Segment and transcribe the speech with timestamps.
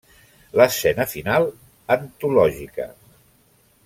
[0.59, 1.45] L'escena final,
[1.99, 2.89] antològica.